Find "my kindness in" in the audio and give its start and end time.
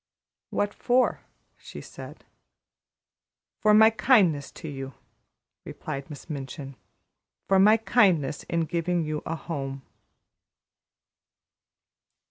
7.59-8.61